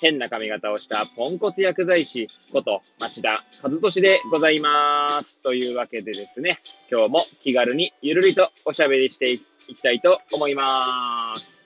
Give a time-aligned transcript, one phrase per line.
[0.00, 5.40] 変な髪型をしたポンコツ薬剤師こと町田和俊でございます。
[5.40, 6.58] というわけでですね、
[6.90, 11.62] 今日も気軽にゆるりとおしゃべりしていきたいと思います。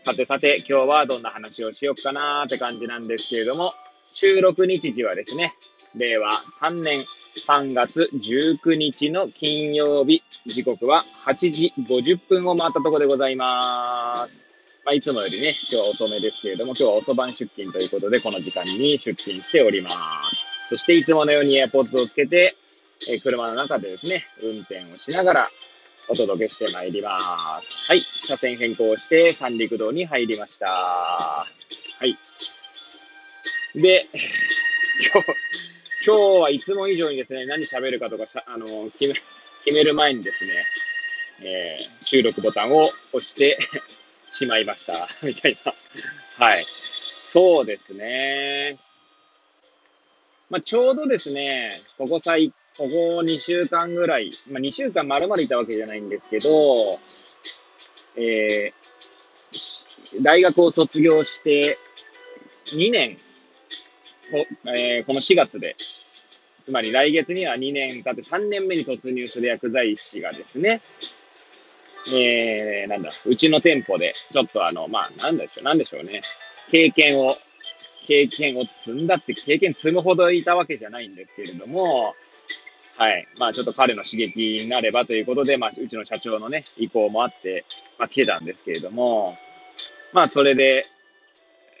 [0.00, 3.72] さてさて、今日はどんな話をしようかなーって感じなんですけれども、
[4.12, 5.54] 収録日時はですね、
[5.94, 7.04] 令和3年
[7.36, 14.53] 3月19日の金曜日、時刻は8時50分を回ったところでございます。
[14.84, 19.96] まあ、いつもよりね、今日は遅めですけれども、今日は遅番出勤ということで、この時間に出勤しております。
[20.68, 22.54] そして、いつものように AirPods をつけて、
[23.08, 25.48] え車の中でですね、運転をしながら
[26.08, 27.18] お届けしてまいりま
[27.62, 27.86] す。
[27.88, 28.02] はい。
[28.02, 30.66] 車線変更して三陸道に入りました。
[30.66, 31.46] は
[32.02, 32.18] い。
[33.74, 35.26] で、 今日、
[36.06, 38.66] 今日はいつも以上にですね、何喋るかとか、あの、
[38.98, 39.18] 決め、
[39.64, 40.66] 決める前にですね、
[41.40, 43.58] えー、収録ボタンを押して
[44.34, 45.08] しまいました。
[45.22, 45.74] みたいな。
[46.44, 46.66] はい。
[47.28, 48.78] そうですね。
[50.50, 56.98] まあ、ちょうどですね、ここ最、ここ2週間ぐらい、まあ、2週間丸々いたわけじゃないんですけど、
[58.16, 61.78] えー、大学を卒業して
[62.66, 63.16] 2年、
[64.76, 65.76] えー、この4月で、
[66.62, 70.80] つまり来月には2年経って3年目に突入する薬剤師がですね、
[72.12, 76.20] えー、なんだ、うちの店舗で、ちょっとあの、まあ、なんでしょう、なんでしょうね。
[76.70, 77.34] 経験を、
[78.06, 82.14] 経験を積んだって経験積むほどいたわけじゃないんですけれども、
[82.96, 83.26] はい。
[83.38, 87.64] まあちょっと彼の刺激になればということで、まあうちの社長のね、意向もあって、
[87.98, 89.34] まあ来てたんですけれども、
[90.12, 90.82] まあそれで、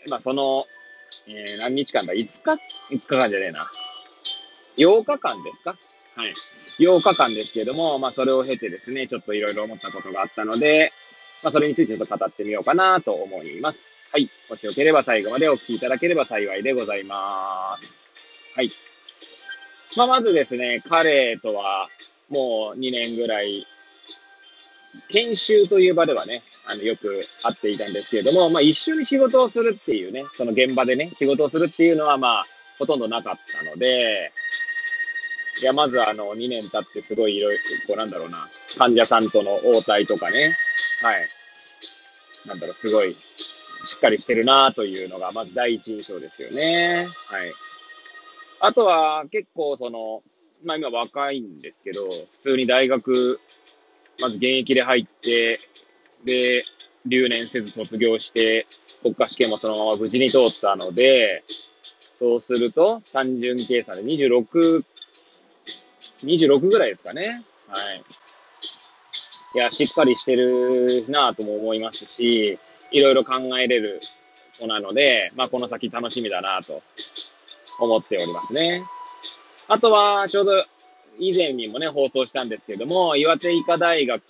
[0.08, 0.64] まあその、
[1.28, 2.40] えー、何日間だ ?5 日
[2.90, 3.70] ?5 日間じゃねえな。
[4.76, 5.76] 8日間ですか？
[6.16, 6.30] はい。
[6.30, 10.92] 8日間ですけども、まあ、それを経てですね、ちょっといろいろ思ったことがあったので、
[11.42, 13.98] まあ、それについてちょっと語ってみようかなと思います。
[14.12, 14.30] はい。
[14.48, 17.94] もしよければ最後までお聞きいただければ幸いでございます。
[18.54, 18.68] はい。
[19.96, 21.88] まあ、まずですね、彼とは
[22.28, 23.66] もう2年ぐらい、
[25.10, 32.44] 研修という場ではね、あの、よく会っていたんですけれども、まあ、一緒に仕事をするっていうね、その現場でね、仕事をするっていうのは、まあ、
[32.78, 34.32] ほとんどなかったので、
[35.60, 40.54] いや、まずあの、2年経ってすごいいろいろ、こうなんだろうな、患者さんとの応対とかね、
[41.00, 41.28] はい。
[42.46, 43.16] なんだろう、すごい、
[43.84, 47.06] しっかりしてるなというのが、まず第一印象ですよね。
[47.26, 47.52] はい。
[48.60, 50.22] あとは、結構その、
[50.64, 53.38] まあ今若いんですけど、普通に大学、
[54.20, 55.58] まず現役で入って、
[56.24, 56.62] で、
[57.06, 58.66] 留年せず卒業して、
[59.02, 61.42] 国家試験もそのまま無事に通ったので、
[62.14, 64.84] そうすると、単純計算で26
[66.24, 67.42] 26ぐらいですかね。
[67.68, 68.02] はい。
[69.54, 72.58] いや、しっかりしてるなぁとも思いますし、
[72.90, 74.00] いろいろ考えれる
[74.58, 76.82] 子なので、まあ、この先楽しみだなと
[77.78, 78.82] 思っておりますね。
[79.68, 80.64] あとは、ちょうど
[81.18, 84.22] 以前にもね、放送したんですけども、岩手医科大学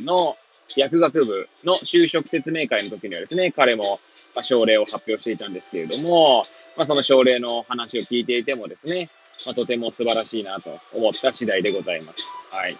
[0.00, 0.36] の
[0.76, 4.00] 薬学部の就職説明会の時にはですね、彼も、
[4.34, 6.42] ま症例を発表していたんですけれども、
[6.76, 9.08] まあ、その症例の話を聞いていてもですね、
[9.46, 12.34] まあ、とても素晴らしいなと思った次第でございます。
[12.50, 12.76] はい。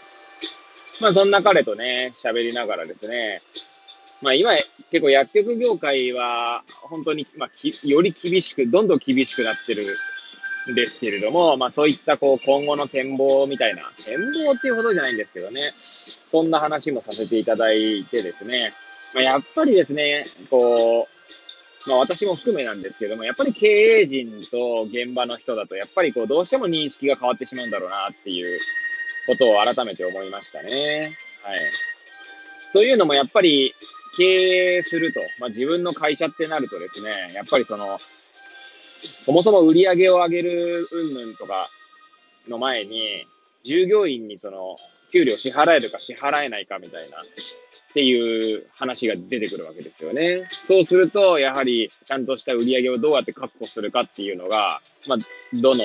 [1.01, 3.43] まあそんな彼とね、喋りながらですね、
[4.23, 4.53] まあ今
[4.91, 9.83] 結構薬局業界は本当に、まあ、より厳しく、どんどん厳しくなってる
[10.73, 15.73] んですけれども、まあそういったこう今後の展望みたいな、展望っていうほどじゃないんですけどね、
[16.31, 18.73] そんな話もさせていただいてですね、
[19.15, 21.14] まあやっぱりですね、こう、
[21.87, 28.59] まあ私も含めなんですけども、やっぱり経営陣と現場の人だと、やっぱりこう、どうしても認識が変わってしまうんだろうなっていう
[29.27, 31.09] ことを改めて思いましたね。
[31.43, 31.61] はい。
[32.73, 33.75] というのも、やっぱり
[34.17, 34.25] 経
[34.77, 37.99] 営すると、まあ自分の会社ってなるとですね、やっぱりその、
[39.25, 41.67] そもそも売り上げを上げる云々とか
[42.49, 43.27] の前に、
[43.63, 44.77] 従業員にその、
[45.13, 47.19] 給料支払えるか支払えないかみたいな、
[47.95, 50.47] っていう話が出てくるわけですよね。
[50.49, 55.19] そうすると、やはり、ちゃんとした売り上げをどうやって確保するかっていうのが、まあ、
[55.53, 55.85] どの、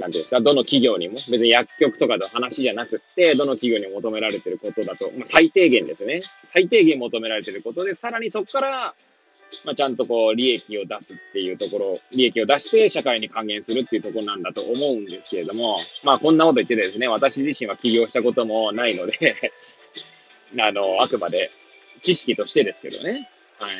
[0.00, 6.18] なんていうんですか、どの企業にも、別に薬局とかの話じゃなくって、どの企業に求められてることだと、まあ、最低限ですね。
[6.46, 8.94] 最低限求められてることで、さらにそこから、
[9.64, 19.52] まあ、ちゃんとこう、利益を出すっていうところ、利益を出して社会に還元するっていうところなんだと思うんですけれども、まあ、こんなこと言っててですね、私自身は起業したこともないので
[20.58, 21.50] あの、あくまで
[22.02, 23.28] 知識としてですけどね。
[23.60, 23.72] はい。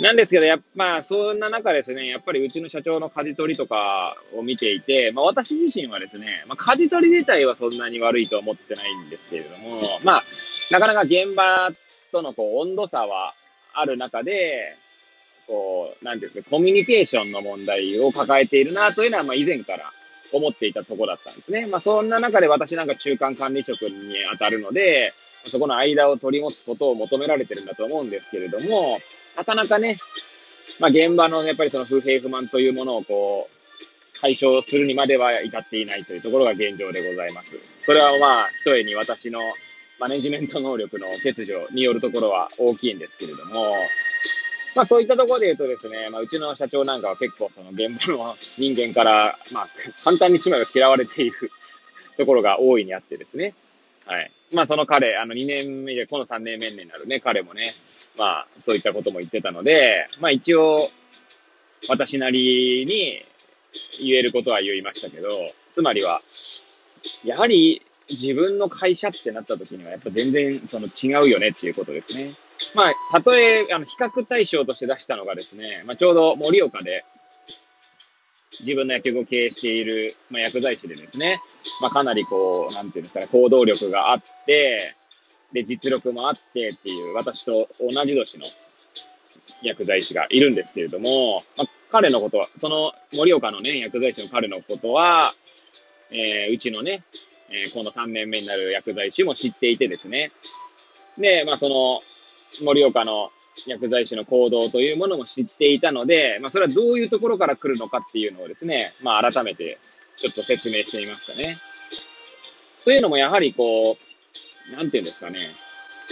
[0.00, 10.20] なんですけど、やっぱ、そんな中ですね、やっぱりうちの社長の舵取りとかを見ていて、まあ私自身はですね、まあ舵取り自体はそんなに悪いと思ってないんですけれども、まあ、
[10.70, 11.70] なかなか現場
[12.12, 13.34] とのこう温度差は
[13.74, 14.74] ある中で、
[15.46, 19.84] こう、なんですか、コミュニケーションの問題を抱えているなというのは、まあ以前から
[20.32, 21.66] 思っていたとこだったんですね。
[21.66, 25.12] まあそんな中で私なんか中間管理職に当たるので、
[25.44, 28.98] そこの間を取り持つことを求められてるんだと思うんですけれども、
[29.36, 29.96] なかなかね、
[30.78, 37.48] まあ、現場のやっぱりその不平不満というものをこう、解消するにまでは至っていないというところが現状でございます。
[37.86, 39.40] それはまあ、ひとえに私の
[39.98, 43.72] マネジメント能力の欠如によるところは大きいんですけれども、
[44.74, 49.66] まあそういったところで言うとですね、まあうちの社長なんかは結構その現場の 人間から、まあ
[50.04, 51.50] 簡単にしまえば嫌われている
[52.16, 53.54] ところが大いにあってですね。
[54.06, 54.30] はい。
[54.54, 57.64] まあその彼、あの2年目で、この3年目になるね、彼もね、
[58.18, 60.76] まあそういったことも言ってたので、まあ一応、
[61.88, 63.20] 私なりに
[64.00, 65.28] 言えることは言いましたけど、
[65.72, 66.22] つまりは、
[67.24, 72.28] やはり自分の会社ってなった時にはやっぱ全然その違うよねっていうことですね。
[72.74, 77.04] まあ、たとえ、あの、比較対象として出したのがですね、まあちょうど盛岡で、
[78.60, 81.40] 自分の薬局を経営している、まあ、薬剤師でですね、
[81.80, 84.94] まあ、かなりこう、なんていうんですかね、行動力があって、
[85.52, 88.44] で、実力もあってっていう、私と同じ年の
[89.62, 95.32] 薬剤師がいるんですけれども、まあ、彼のことは、その盛岡のね、薬剤師の彼のことは、
[96.10, 97.02] えー、うちのね、
[97.50, 100.32] えー、この3年目になる薬剤師も知っていてですね。
[101.18, 102.00] で、まあその、
[102.50, 103.30] 盛岡の
[103.66, 109.78] 薬剤師の行動というものも知っていたので、まあ、それはどういうところから来るのかっていうのをですね、まあ、改めて
[110.16, 111.56] ちょっと説明してみましたね。
[112.84, 113.96] というのも、やはりこ
[114.72, 115.38] う、なんていうんですかね、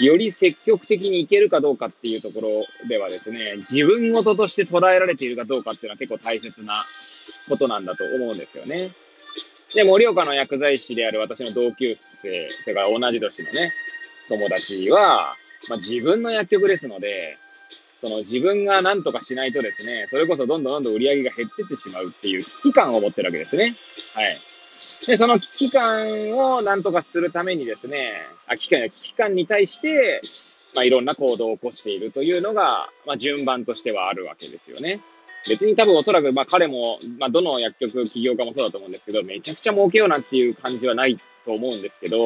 [0.00, 6.85] より積極的にいけるかどうかっていうところではですね、自分事として捉えられているかどうかっていうのは結構大切な
[7.49, 8.90] ことなんだと思うんですよね。
[9.75, 13.73] で、盛岡の薬剤師である私の同級生、それから同じ年のね、
[14.29, 15.35] 友達は、
[15.69, 17.37] まあ、自分の薬局ですので、
[18.00, 23.75] その自分が何とかしないとですね、それこそどんどんどんどん売り上げが減ってってしまうっていう危機感を持ってるわけですね。
[24.14, 24.37] はい。
[25.06, 28.12] で、その危機感を何とかするためにですね、
[28.46, 30.20] あ危機感や危機感に対して、
[30.75, 35.00] まあ、いろんな行動を起こしているというのが、まあ、順番としてはあるわけですよね。
[35.49, 42.20] 別に多分おそらく、まあ彼も、まあどの薬局起業家もそうだと思うんですけど、めちゃくちゃ儲けようなんていう感じはないと思うんですけど、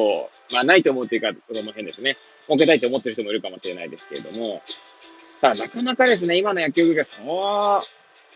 [0.53, 2.15] まあないと思うっていうか、その辺ですね。
[2.45, 4.61] 儲けたいと思ってる人もいるかもしれないですけれども、
[5.41, 7.25] ただなかなかですね、今の薬局がそう、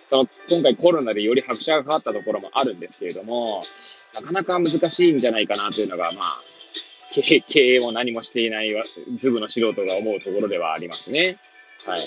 [0.10, 3.62] その、今回コロナでより拍車がかかったところもあるんですけれども、
[4.14, 6.42] なかなか難しいんじゃないかなというのが、まあ、
[7.10, 8.74] 経営も何もしていない
[9.16, 11.38] ズブの素人が思うところではありますね。
[11.86, 12.00] はい。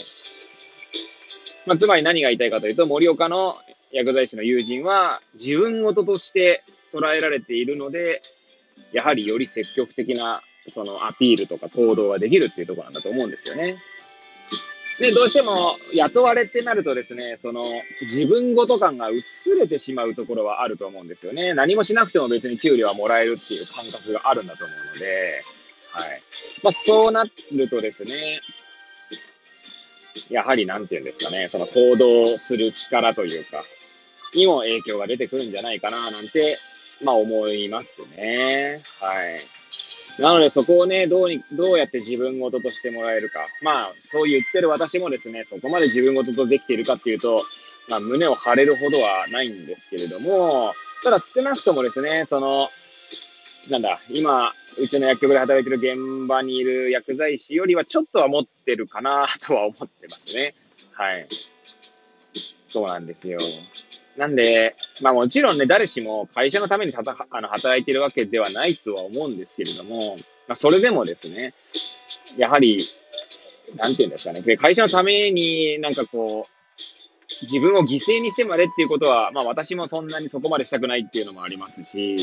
[1.66, 3.54] まあ、つまり何が言いたいかというと、盛岡の
[3.92, 6.62] 薬剤師の友人は自分事として
[6.92, 8.22] 捉えられているので、
[8.92, 13.76] やはりより積極的なそのアピールとか行動ができるっていうところなんだと思うんですよね。
[15.00, 17.62] で、どうしても雇われってなるとですね、その
[18.02, 21.54] 自分ごと感が薄れてしまうところはあると思うんですよね。
[21.54, 25.42] 何もしなくても別に給料はもらえるっていう感覚があるんだと思うので、
[25.92, 26.22] はい。
[26.62, 28.40] まあそうなるとですね、
[30.30, 33.62] やはりなんていうんですかね、その行動する力というか、
[34.34, 36.56] にも影響が出てくるんじゃないかな、なんて、
[37.02, 38.80] まあ思いますね。
[39.00, 39.14] は
[40.18, 40.22] い。
[40.22, 43.46] なのでそこをね、どうに、どうやって自分事ととしてもらえるか。
[43.62, 47.42] まあ、そう言ってる私もですね、そこまで自分事とできているかっていうと、
[47.88, 52.68] まあ、胸を張れるほどはないんですけれども、ただ少なくともですね、その、
[53.70, 60.54] なんだ、今、うちの薬局で働いてる現場にいる薬剤師よりはちょっとは持ってるかな とは思ってますね。
[60.92, 61.26] はい。
[62.66, 63.38] そうなんですよ。
[64.16, 71.54] なんで、まあもちろんね、誰しも会社のためにたたあの働いてるわけではないとは思うんですけれども、まあそれでもですね、
[72.36, 72.76] やはり、
[73.76, 76.50] なんていうんですかね、会社のためになんかこう、
[77.42, 82.16] 自分を犠牲にしてまでっていうことは、まあ私もそんなにそこまでしたくないっていうのもありますし、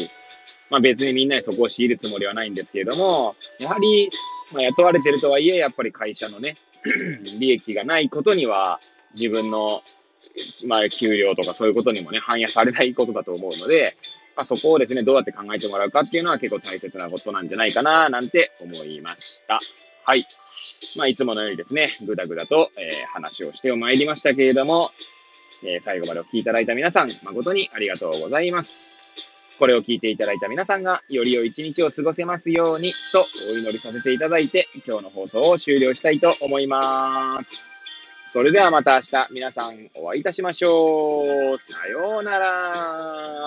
[0.70, 4.10] まあ別にみんなにそこを強いるつもりはないんですけれども、やはり、
[4.54, 6.56] まあ、雇われてるとはいえ、やっぱり会社のね、
[7.40, 8.80] 利益がないことには、
[9.16, 9.82] 自分の、
[10.68, 13.96] まあ給料とかそういうことにもね、反映されないことだと思うので、
[14.36, 19.60] まあそこをですね、どうやって考えてもらうかっていうのは結構大切なことなんじゃないかな、なんて思いました。
[20.04, 20.26] はい。
[20.96, 24.92] まあ、いつものようにですね、ぐだぐだと、えー、話をしてまいりましたけれども、
[25.64, 28.97] えー、最後までお聞きいただいた皆さん、誠にありがとうございます。
[29.58, 37.66] これを聞いていただいた皆さんが、より良い一日を過ごせますように、とお祈りさせていただいて、今日の放送を終了したいと思います。
[38.30, 41.58] それではまた明日、皆さんお会いいたしましょう。
[41.58, 43.38] さようなら。